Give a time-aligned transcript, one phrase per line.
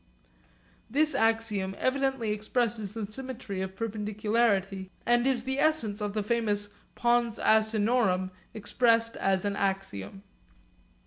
[0.89, 6.69] This axiom evidently expresses the symmetry of perpendicularity, and is the essence of the famous
[6.95, 10.23] pons asinorum expressed as an axiom.